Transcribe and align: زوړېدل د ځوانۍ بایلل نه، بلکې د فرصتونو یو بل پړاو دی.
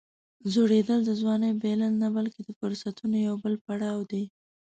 زوړېدل 0.51 0.99
د 1.05 1.11
ځوانۍ 1.21 1.51
بایلل 1.61 1.93
نه، 2.01 2.07
بلکې 2.17 2.41
د 2.43 2.49
فرصتونو 2.59 3.15
یو 3.27 3.35
بل 3.43 3.53
پړاو 3.65 4.01
دی. 4.11 4.23